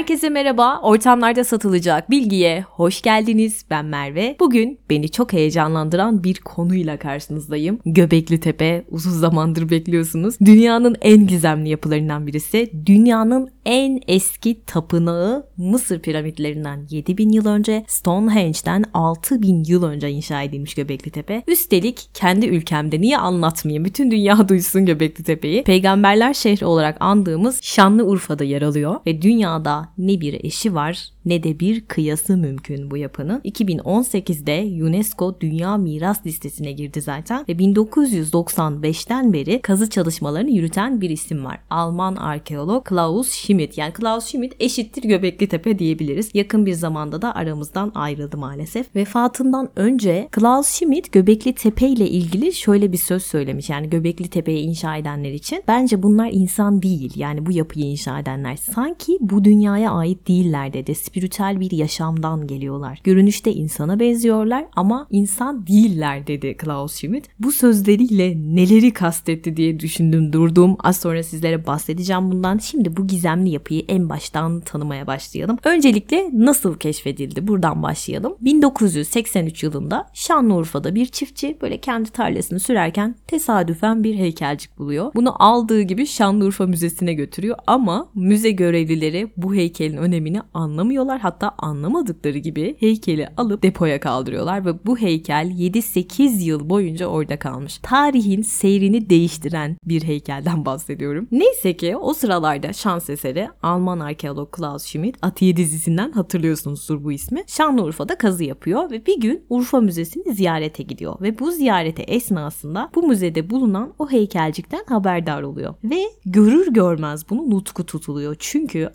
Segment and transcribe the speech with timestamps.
[0.00, 0.80] Herkese merhaba.
[0.82, 3.64] Ortamlarda satılacak bilgiye hoş geldiniz.
[3.70, 4.36] Ben Merve.
[4.40, 7.78] Bugün beni çok heyecanlandıran bir konuyla karşınızdayım.
[7.86, 10.34] Göbekli Tepe uzun zamandır bekliyorsunuz.
[10.40, 12.70] Dünyanın en gizemli yapılarından birisi.
[12.86, 20.74] Dünyanın en eski tapınağı Mısır piramitlerinden 7000 yıl önce, Stonehenge'den 6000 yıl önce inşa edilmiş
[20.74, 21.42] Göbekli Tepe.
[21.46, 23.84] Üstelik kendi ülkemde niye anlatmayayım?
[23.84, 25.64] Bütün dünya duysun Göbekli Tepe'yi.
[25.64, 31.60] Peygamberler şehri olarak andığımız Şanlıurfa'da yer alıyor ve dünyada ne bir eşi var ne de
[31.60, 33.40] bir kıyası mümkün bu yapının.
[33.40, 41.44] 2018'de UNESCO Dünya Miras Listesi'ne girdi zaten ve 1995'ten beri kazı çalışmalarını yürüten bir isim
[41.44, 41.60] var.
[41.70, 43.78] Alman arkeolog Klaus Schmidt.
[43.78, 46.30] Yani Klaus Schmidt eşittir Göbekli Tepe diyebiliriz.
[46.34, 48.96] Yakın bir zamanda da aramızdan ayrıldı maalesef.
[48.96, 53.70] Vefatından önce Klaus Schmidt Göbekli Tepe ile ilgili şöyle bir söz söylemiş.
[53.70, 55.62] Yani Göbekli Tepe'yi inşa edenler için.
[55.68, 57.12] Bence bunlar insan değil.
[57.16, 58.56] Yani bu yapıyı inşa edenler.
[58.56, 59.44] Sanki bu
[59.80, 63.00] dünyaya ait değiller dedi spiritüel bir yaşamdan geliyorlar.
[63.04, 67.28] Görünüşte insana benziyorlar ama insan değiller dedi Klaus Schmidt.
[67.38, 70.76] Bu sözleriyle neleri kastetti diye düşündüm durdum.
[70.78, 72.58] Az sonra sizlere bahsedeceğim bundan.
[72.58, 75.58] Şimdi bu gizemli yapıyı en baştan tanımaya başlayalım.
[75.64, 77.48] Öncelikle nasıl keşfedildi?
[77.48, 78.36] Buradan başlayalım.
[78.40, 85.12] 1983 yılında Şanlıurfa'da bir çiftçi böyle kendi tarlasını sürerken tesadüfen bir heykelcik buluyor.
[85.14, 91.20] Bunu aldığı gibi Şanlıurfa Müzesi'ne götürüyor ama müze görevlileri bu heykelin önemini anlamıyorlar.
[91.20, 97.78] Hatta anlamadıkları gibi heykeli alıp depoya kaldırıyorlar ve bu heykel 7-8 yıl boyunca orada kalmış.
[97.82, 101.28] Tarihin seyrini değiştiren bir heykelden bahsediyorum.
[101.32, 107.44] Neyse ki o sıralarda şans eseri Alman arkeolog Klaus Schmidt Atiye dizisinden hatırlıyorsunuzdur bu ismi.
[107.46, 113.08] Şanlıurfa'da kazı yapıyor ve bir gün Urfa Müzesi'ni ziyarete gidiyor ve bu ziyarete esnasında bu
[113.08, 118.36] müzede bulunan o heykelcikten haberdar oluyor ve görür görmez bunu nutku tutuluyor.
[118.38, 118.90] Çünkü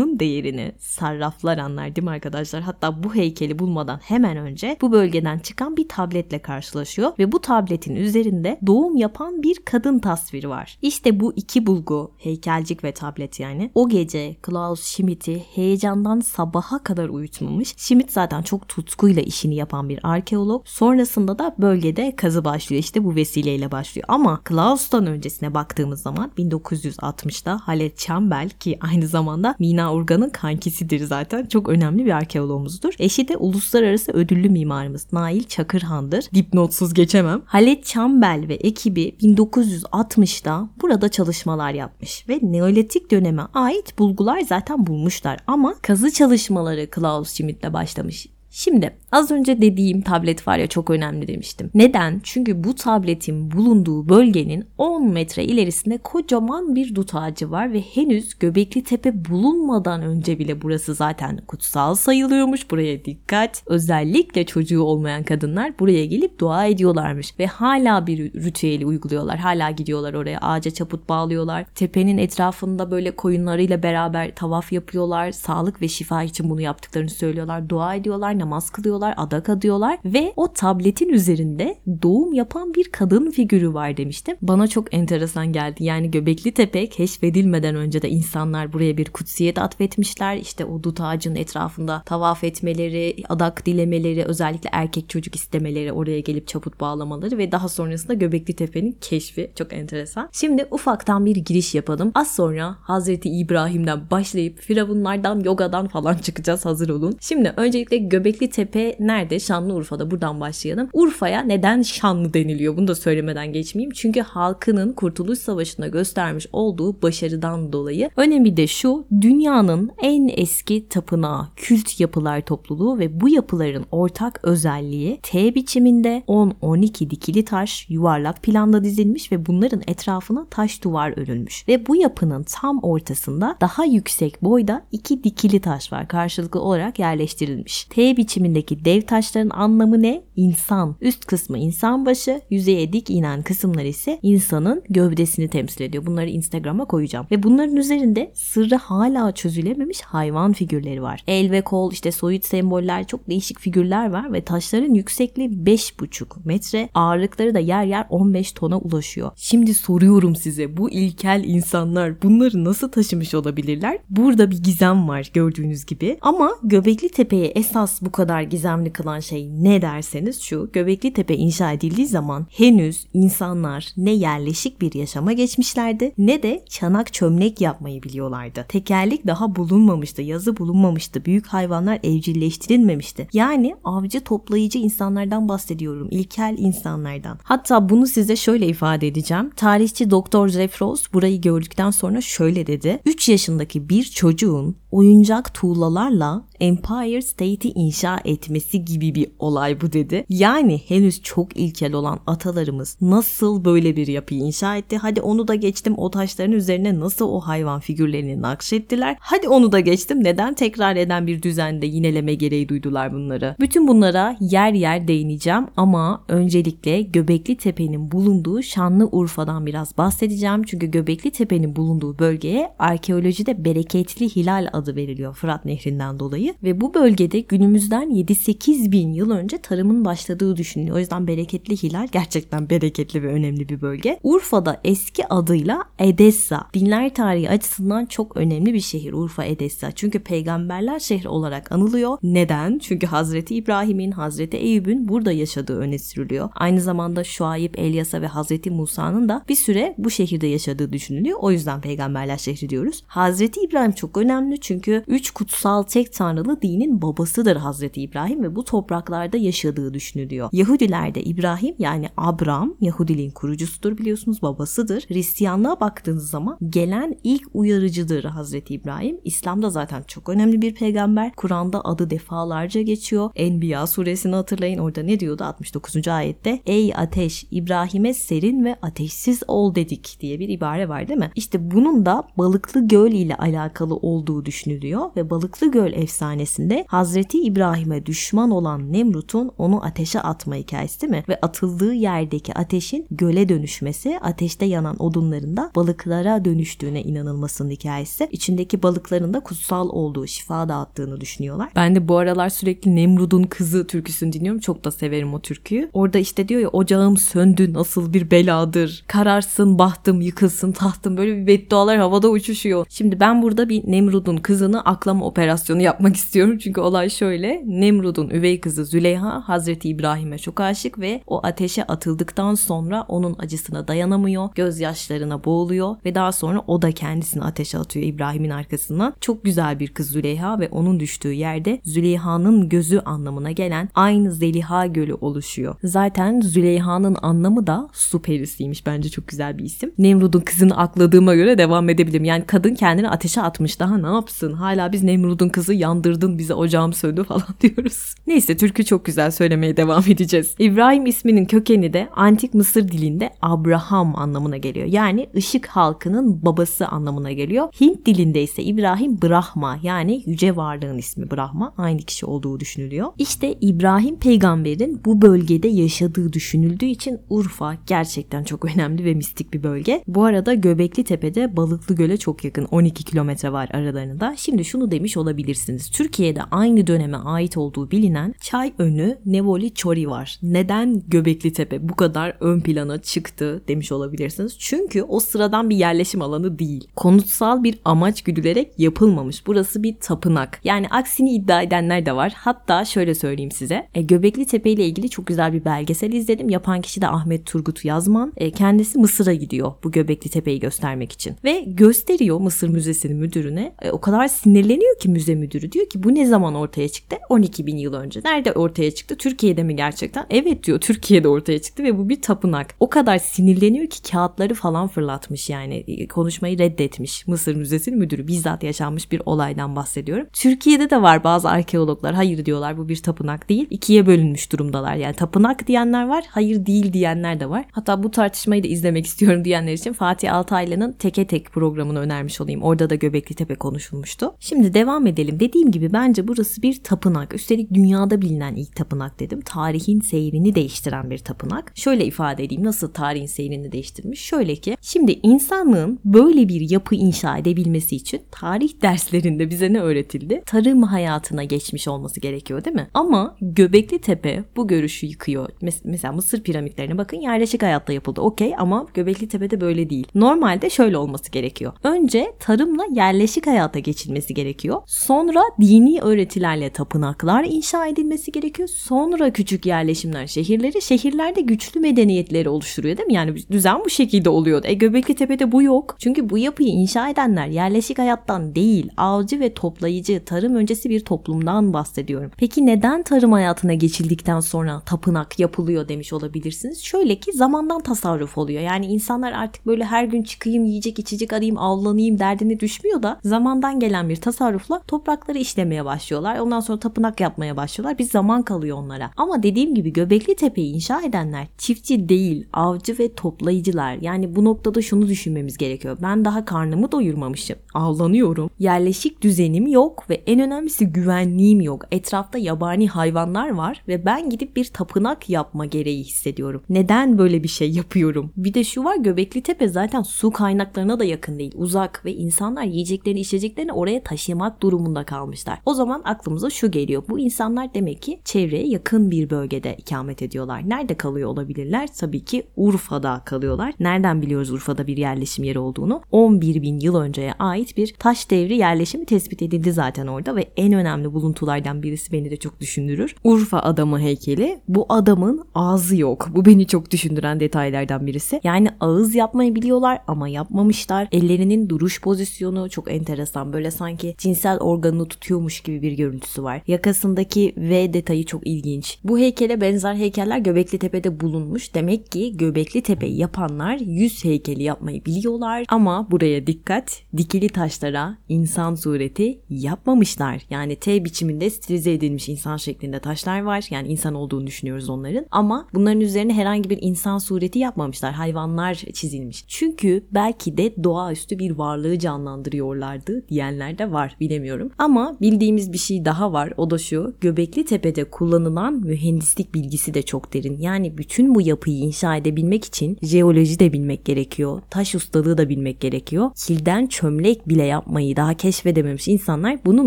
[0.00, 2.62] altının değerini sarraflar anlar değil mi arkadaşlar?
[2.62, 7.96] Hatta bu heykeli bulmadan hemen önce bu bölgeden çıkan bir tabletle karşılaşıyor ve bu tabletin
[7.96, 10.78] üzerinde doğum yapan bir kadın tasviri var.
[10.82, 13.70] İşte bu iki bulgu, heykelcik ve tablet yani.
[13.74, 17.74] O gece Klaus Schmidt'i heyecandan sabaha kadar uyutmamış.
[17.76, 20.66] Schmidt zaten çok tutkuyla işini yapan bir arkeolog.
[20.66, 22.80] Sonrasında da bölgede kazı başlıyor.
[22.80, 24.04] İşte bu vesileyle başlıyor.
[24.08, 31.46] Ama Klaus'tan öncesine baktığımız zaman 1960'da Halet Çambel ki aynı zamanda Mina Urgan'ın kankisidir zaten.
[31.46, 32.92] Çok önemli bir arkeologumuzdur.
[32.98, 36.24] Eşi de uluslararası ödüllü mimarımız Nail Çakırhan'dır.
[36.34, 37.42] Dipnotsuz geçemem.
[37.44, 45.38] Halet Çambel ve ekibi 1960'da burada çalışmalar yapmış ve Neolitik döneme ait bulgular zaten bulmuşlar
[45.46, 48.26] ama kazı çalışmaları Klaus Schmidt'le başlamış.
[48.52, 51.70] Şimdi az önce dediğim tablet var ya çok önemli demiştim.
[51.74, 52.20] Neden?
[52.22, 58.38] Çünkü bu tabletin bulunduğu bölgenin 10 metre ilerisinde kocaman bir dut ağacı var ve henüz
[58.38, 62.70] Göbekli Tepe bulunmadan önce bile burası zaten kutsal sayılıyormuş.
[62.70, 63.62] Buraya dikkat.
[63.66, 69.38] Özellikle çocuğu olmayan kadınlar buraya gelip dua ediyorlarmış ve hala bir ritüeli uyguluyorlar.
[69.38, 71.66] Hala gidiyorlar oraya ağaca çaput bağlıyorlar.
[71.74, 75.32] Tepenin etrafında böyle koyunlarıyla beraber tavaf yapıyorlar.
[75.32, 77.68] Sağlık ve şifa için bunu yaptıklarını söylüyorlar.
[77.68, 83.74] Dua ediyorlar namaz kılıyorlar, adak adıyorlar ve o tabletin üzerinde doğum yapan bir kadın figürü
[83.74, 84.36] var demiştim.
[84.42, 85.84] Bana çok enteresan geldi.
[85.84, 90.36] Yani Göbekli Tepe keşfedilmeden önce de insanlar buraya bir kutsiyet atfetmişler.
[90.36, 96.48] İşte o dut ağacının etrafında tavaf etmeleri, adak dilemeleri, özellikle erkek çocuk istemeleri, oraya gelip
[96.48, 99.50] çaput bağlamaları ve daha sonrasında Göbekli Tepe'nin keşfi.
[99.58, 100.28] Çok enteresan.
[100.32, 102.12] Şimdi ufaktan bir giriş yapalım.
[102.14, 106.64] Az sonra Hazreti İbrahim'den başlayıp firavunlardan, yogadan falan çıkacağız.
[106.64, 107.16] Hazır olun.
[107.20, 109.40] Şimdi öncelikle Göbekli Göbekli Tepe nerede?
[109.40, 110.10] Şanlıurfa'da.
[110.10, 110.88] Buradan başlayalım.
[110.92, 112.76] Urfa'ya neden Şanlı deniliyor?
[112.76, 113.92] Bunu da söylemeden geçmeyeyim.
[113.94, 118.10] Çünkü halkının Kurtuluş Savaşı'nda göstermiş olduğu başarıdan dolayı.
[118.16, 119.04] Önemi de şu.
[119.20, 127.10] Dünyanın en eski tapınağı, kült yapılar topluluğu ve bu yapıların ortak özelliği T biçiminde 10-12
[127.10, 131.68] dikili taş yuvarlak planda dizilmiş ve bunların etrafına taş duvar örülmüş.
[131.68, 137.84] Ve bu yapının tam ortasında daha yüksek boyda iki dikili taş var karşılıklı olarak yerleştirilmiş.
[137.84, 140.22] T biçimindeki dev taşların anlamı ne?
[140.40, 140.96] İnsan.
[141.00, 146.06] Üst kısmı insan başı, yüzeye dik inen kısımlar ise insanın gövdesini temsil ediyor.
[146.06, 147.26] Bunları Instagram'a koyacağım.
[147.30, 151.24] Ve bunların üzerinde sırrı hala çözülememiş hayvan figürleri var.
[151.26, 156.88] El ve kol, işte soyut semboller, çok değişik figürler var ve taşların yüksekliği 5,5 metre,
[156.94, 159.30] ağırlıkları da yer yer 15 tona ulaşıyor.
[159.36, 163.98] Şimdi soruyorum size bu ilkel insanlar bunları nasıl taşımış olabilirler?
[164.10, 166.18] Burada bir gizem var gördüğünüz gibi.
[166.20, 170.70] Ama Göbekli Tepe'ye esas bu kadar gizemli kılan şey ne derseniz bilmediğiniz şu.
[170.72, 177.12] Göbekli Tepe inşa edildiği zaman henüz insanlar ne yerleşik bir yaşama geçmişlerdi ne de çanak
[177.12, 178.66] çömlek yapmayı biliyorlardı.
[178.68, 181.24] Tekerlik daha bulunmamıştı, yazı bulunmamıştı.
[181.24, 183.28] Büyük hayvanlar evcilleştirilmemişti.
[183.32, 186.08] Yani avcı toplayıcı insanlardan bahsediyorum.
[186.10, 187.38] İlkel insanlardan.
[187.42, 189.50] Hatta bunu size şöyle ifade edeceğim.
[189.56, 193.00] Tarihçi Doktor Jeff Ross burayı gördükten sonra şöyle dedi.
[193.06, 200.24] 3 yaşındaki bir çocuğun oyuncak tuğlalarla Empire State'i inşa etmesi gibi bir olay bu dedi.
[200.28, 204.96] Yani henüz çok ilkel olan atalarımız nasıl böyle bir yapıyı inşa etti?
[204.96, 209.16] Hadi onu da geçtim o taşların üzerine nasıl o hayvan figürlerini nakşettiler?
[209.20, 213.56] Hadi onu da geçtim neden tekrar eden bir düzende yineleme gereği duydular bunları?
[213.60, 220.62] Bütün bunlara yer yer değineceğim ama öncelikle Göbekli Tepe'nin bulunduğu Şanlıurfa'dan biraz bahsedeceğim.
[220.62, 226.94] Çünkü Göbekli Tepe'nin bulunduğu bölgeye arkeolojide bereketli hilal adı veriliyor Fırat Nehri'nden dolayı ve bu
[226.94, 230.96] bölgede günümüzden 7-8 bin yıl önce tarımın başladığı düşünülüyor.
[230.96, 234.18] O yüzden bereketli hilal gerçekten bereketli ve önemli bir bölge.
[234.22, 236.66] Urfa'da eski adıyla Edessa.
[236.74, 239.92] Dinler tarihi açısından çok önemli bir şehir Urfa Edessa.
[239.92, 242.18] Çünkü peygamberler şehri olarak anılıyor.
[242.22, 242.78] Neden?
[242.78, 246.48] Çünkü Hazreti İbrahim'in, Hazreti Eyüp'ün burada yaşadığı öne sürülüyor.
[246.54, 251.38] Aynı zamanda Şuayb, Elyas'a ve Hazreti Musa'nın da bir süre bu şehirde yaşadığı düşünülüyor.
[251.42, 253.04] O yüzden peygamberler şehri diyoruz.
[253.06, 258.64] Hazreti İbrahim çok önemli çünkü üç kutsal tek tanrılı dinin babasıdır Hazreti İbrahim ve bu
[258.64, 260.48] topraklarda yaşadığı düşünülüyor.
[260.52, 265.04] Yahudilerde İbrahim yani Abram Yahudiliğin kurucusudur biliyorsunuz babasıdır.
[265.08, 269.20] Hristiyanlığa baktığınız zaman gelen ilk uyarıcıdır Hazreti İbrahim.
[269.24, 271.32] İslam'da zaten çok önemli bir peygamber.
[271.36, 273.30] Kur'an'da adı defalarca geçiyor.
[273.36, 276.08] Enbiya suresini hatırlayın orada ne diyordu 69.
[276.08, 276.60] ayette?
[276.66, 281.30] Ey ateş İbrahim'e serin ve ateşsiz ol dedik diye bir ibare var değil mi?
[281.34, 285.92] İşte bunun da Balıklı Göl ile alakalı olduğu düşünülüyor ve Balıklı Göl
[286.30, 291.24] efsanesinde Hazreti İbrahim'e düşman olan Nemrut'un onu ateşe atma hikayesi değil mi?
[291.28, 298.28] Ve atıldığı yerdeki ateşin göle dönüşmesi, ateşte yanan odunların da balıklara dönüştüğüne inanılmasının hikayesi.
[298.30, 301.68] İçindeki balıkların da kutsal olduğu, şifa dağıttığını düşünüyorlar.
[301.76, 304.60] Ben de bu aralar sürekli Nemrut'un kızı türküsünü dinliyorum.
[304.60, 305.90] Çok da severim o türküyü.
[305.92, 309.04] Orada işte diyor ya ocağım söndü nasıl bir beladır.
[309.06, 311.16] Kararsın bahtım yıkılsın tahtım.
[311.16, 312.86] Böyle bir beddualar havada uçuşuyor.
[312.88, 316.58] Şimdi ben burada bir Nemrut'un kızını aklama operasyonu yapmak istiyorum.
[316.58, 317.62] Çünkü olay şöyle.
[317.66, 323.88] Nemrut'un üvey kızı Züleyha Hazreti İbrahim'e çok aşık ve o ateşe atıldıktan sonra onun acısına
[323.88, 324.48] dayanamıyor.
[324.54, 329.14] Gözyaşlarına boğuluyor ve daha sonra o da kendisini ateşe atıyor İbrahim'in arkasından.
[329.20, 334.86] Çok güzel bir kız Züleyha ve onun düştüğü yerde Züleyha'nın gözü anlamına gelen aynı Zeliha
[334.86, 335.74] Gölü oluşuyor.
[335.84, 338.86] Zaten Züleyha'nın anlamı da su perisiymiş.
[338.86, 339.92] Bence çok güzel bir isim.
[339.98, 342.24] Nemrut'un kızını akladığıma göre devam edebilirim.
[342.24, 343.80] Yani kadın kendini ateşe atmış.
[343.80, 344.52] Daha ne yapsın?
[344.52, 348.14] Hala biz Nemrut'un kızı yandırdın bize ocağım söndü falan diyoruz.
[348.26, 350.54] Neyse türkü çok güzel söylemeye devam edeceğiz.
[350.58, 354.86] İbrahim isminin kökeni de antik Mısır dilinde Abraham anlamına geliyor.
[354.86, 357.68] Yani ışık halkının babası anlamına geliyor.
[357.80, 363.08] Hint dilinde ise İbrahim Brahma yani yüce varlığın ismi Brahma aynı kişi olduğu düşünülüyor.
[363.18, 369.62] İşte İbrahim peygamberin bu bölgede yaşadığı düşünüldüğü için Urfa gerçekten çok önemli ve mistik bir
[369.62, 370.02] bölge.
[370.06, 374.34] Bu arada Göbekli Tepe'de Balıklı Göl'e çok yakın 12 kilometre var aralarında.
[374.36, 375.89] Şimdi şunu demiş olabilirsiniz.
[375.92, 380.38] Türkiye'de aynı döneme ait olduğu bilinen Çay Önü Nevoli Çori var.
[380.42, 384.56] Neden Göbekli Tepe bu kadar ön plana çıktı demiş olabilirsiniz.
[384.58, 386.88] Çünkü o sıradan bir yerleşim alanı değil.
[386.96, 389.46] Konutsal bir amaç güdülerek yapılmamış.
[389.46, 390.60] Burası bir tapınak.
[390.64, 392.32] Yani aksini iddia edenler de var.
[392.36, 393.88] Hatta şöyle söyleyeyim size.
[393.94, 396.50] E, Göbekli Tepe ile ilgili çok güzel bir belgesel izledim.
[396.50, 398.32] Yapan kişi de Ahmet Turgut Yazman.
[398.36, 401.36] E, kendisi Mısır'a gidiyor bu Göbekli Tepe'yi göstermek için.
[401.44, 403.72] Ve gösteriyor Mısır Müzesi'nin müdürüne.
[403.82, 405.72] E, o kadar sinirleniyor ki müze müdürü.
[405.72, 407.16] Diyor ki bu ne zaman ortaya çıktı?
[407.28, 408.20] 12 bin yıl önce.
[408.24, 409.16] Nerede ortaya çıktı?
[409.16, 410.26] Türkiye'de mi gerçekten?
[410.30, 412.74] Evet diyor Türkiye'de ortaya çıktı ve bu bir tapınak.
[412.80, 415.74] O kadar sinirleniyor ki kağıtları falan fırlatmış yani.
[415.74, 418.28] E, konuşmayı reddetmiş Mısır Müzesi'nin müdürü.
[418.28, 420.26] Bizzat yaşanmış bir olaydan bahsediyorum.
[420.32, 422.14] Türkiye'de de var bazı arkeologlar.
[422.14, 423.66] Hayır diyorlar bu bir tapınak değil.
[423.70, 424.94] İkiye bölünmüş durumdalar.
[424.94, 426.24] Yani tapınak diyenler var.
[426.28, 427.64] Hayır değil diyenler de var.
[427.72, 432.62] Hatta bu tartışmayı da izlemek istiyorum diyenler için Fatih Altaylı'nın Teke Tek programını önermiş olayım.
[432.62, 434.34] Orada da Göbekli Tepe konuşulmuştu.
[434.40, 435.40] Şimdi devam edelim.
[435.40, 437.34] Dediğim gibi bence burası bir tapınak.
[437.34, 439.40] Üstelik dünyada bilinen ilk tapınak dedim.
[439.40, 441.72] Tarihin seyrini değiştiren bir tapınak.
[441.74, 444.20] Şöyle ifade edeyim nasıl tarihin seyrini değiştirmiş.
[444.20, 450.42] Şöyle ki şimdi insanlığın böyle bir yapı inşa edebilmesi için tarih derslerinde bize ne öğretildi?
[450.46, 452.88] Tarım hayatına geçmiş olması gerekiyor değil mi?
[452.94, 455.48] Ama Göbekli Tepe bu görüşü yıkıyor.
[455.62, 458.20] Mes- mesela Mısır piramitlerine bakın yerleşik hayatta yapıldı.
[458.20, 460.06] Okey ama Göbekli Tepe'de böyle değil.
[460.14, 461.72] Normalde şöyle olması gerekiyor.
[461.82, 464.82] Önce tarımla yerleşik hayata geçilmesi gerekiyor.
[464.86, 468.68] Sonra dini öğretilerle tapınaklar inşa edilmesi gerekiyor.
[468.68, 473.14] Sonra küçük yerleşimler şehirleri, şehirlerde güçlü medeniyetleri oluşturuyor değil mi?
[473.14, 474.66] Yani düzen bu şekilde oluyordu.
[474.66, 475.96] E Göbekli Tepe'de bu yok.
[475.98, 481.72] Çünkü bu yapıyı inşa edenler yerleşik hayattan değil, avcı ve toplayıcı, tarım öncesi bir toplumdan
[481.72, 482.30] bahsediyorum.
[482.36, 486.82] Peki neden tarım hayatına geçildikten sonra tapınak yapılıyor demiş olabilirsiniz.
[486.82, 488.62] Şöyle ki zamandan tasarruf oluyor.
[488.62, 493.80] Yani insanlar artık böyle her gün çıkayım yiyecek içecek arayayım avlanayım derdine düşmüyor da zamandan
[493.80, 496.38] gelen bir tasarrufla toprakları işlemeye başlıyorlar.
[496.38, 497.98] Ondan sonra tapınak yapmaya başlıyorlar.
[497.98, 499.10] Bir zaman kalıyor onlara.
[499.16, 503.94] Ama dediğim gibi Göbekli Tepe'yi inşa edenler çiftçi değil, avcı ve toplayıcılar.
[504.00, 505.98] Yani bu noktada şunu düşünmemiz gerekiyor.
[506.02, 507.56] Ben daha karnımı doyurmamışım.
[507.74, 508.50] Avlanıyorum.
[508.58, 511.84] Yerleşik düzenim yok ve en önemlisi güvenliğim yok.
[511.90, 516.62] Etrafta yabani hayvanlar var ve ben gidip bir tapınak yapma gereği hissediyorum.
[516.68, 518.30] Neden böyle bir şey yapıyorum?
[518.36, 521.52] Bir de şu var Göbekli Tepe zaten su kaynaklarına da yakın değil.
[521.54, 525.04] Uzak ve insanlar yiyeceklerini içeceklerini oraya taşımak durumunda
[525.44, 525.62] kalmışlar.
[525.66, 527.02] O zaman aklımıza şu geliyor.
[527.08, 530.68] Bu insanlar demek ki çevreye yakın bir bölgede ikamet ediyorlar.
[530.68, 531.88] Nerede kalıyor olabilirler?
[531.98, 533.74] Tabii ki Urfa'da kalıyorlar.
[533.80, 536.02] Nereden biliyoruz Urfa'da bir yerleşim yeri olduğunu?
[536.12, 540.72] 11 bin yıl önceye ait bir taş devri yerleşimi tespit edildi zaten orada ve en
[540.72, 543.14] önemli buluntulardan birisi beni de çok düşündürür.
[543.24, 544.60] Urfa adamı heykeli.
[544.68, 546.28] Bu adamın ağzı yok.
[546.34, 548.40] Bu beni çok düşündüren detaylardan birisi.
[548.44, 551.08] Yani ağız yapmayı biliyorlar ama yapmamışlar.
[551.12, 553.52] Ellerinin duruş pozisyonu çok enteresan.
[553.52, 556.62] Böyle sanki cinsel organını tutuyormuş gibi bir görüntüsü var.
[556.66, 558.98] Yakasındaki V detayı çok ilginç.
[559.04, 561.74] Bu heykele benzer heykeller Göbekli Tepe'de bulunmuş.
[561.74, 568.74] Demek ki Göbekli Tepe'yi yapanlar yüz heykeli yapmayı biliyorlar ama buraya dikkat dikili taşlara insan
[568.74, 570.42] sureti yapmamışlar.
[570.50, 573.66] Yani T biçiminde stilize edilmiş insan şeklinde taşlar var.
[573.70, 575.26] Yani insan olduğunu düşünüyoruz onların.
[575.30, 578.12] Ama bunların üzerine herhangi bir insan sureti yapmamışlar.
[578.12, 579.44] Hayvanlar çizilmiş.
[579.48, 584.72] Çünkü belki de doğaüstü bir varlığı canlandırıyorlardı diyenler de var bilemiyorum.
[584.78, 586.52] Ama bildiğimiz bir şey daha var.
[586.56, 587.14] O da şu.
[587.20, 590.58] Göbekli Tepe'de kullanılan mühendislik bilgisi de çok derin.
[590.58, 594.62] Yani bütün bu yapıyı inşa edebilmek için jeoloji de bilmek gerekiyor.
[594.70, 596.30] Taş ustalığı da bilmek gerekiyor.
[596.46, 599.86] Kilden çömlek bile yapmayı daha keşfedememiş insanlar bunu